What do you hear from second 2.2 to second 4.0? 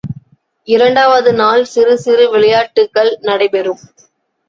விளையாட்டுக்கள் நடைபெறும்.